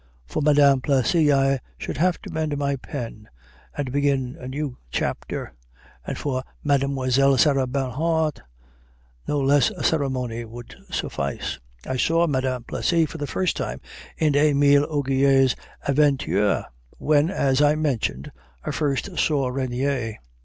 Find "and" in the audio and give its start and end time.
3.77-3.91, 6.03-6.17